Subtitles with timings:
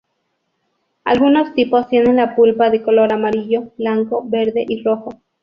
[1.03, 5.11] Algunos tipos tienen la pulpa de color amarillo, blanco, verde y rojo.